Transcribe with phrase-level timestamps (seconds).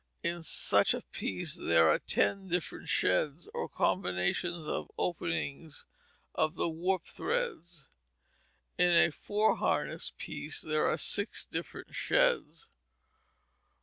[0.23, 5.85] In such a piece there are ten different sheds, or combinations of openings
[6.33, 7.87] of the warp threads.
[8.79, 12.67] In a four harness piece there are six different sheds.